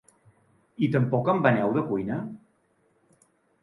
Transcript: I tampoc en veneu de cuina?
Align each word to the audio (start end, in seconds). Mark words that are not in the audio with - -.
I 0.87 0.89
tampoc 0.95 1.31
en 1.35 1.45
veneu 1.45 1.77
de 1.79 1.87
cuina? 1.93 2.21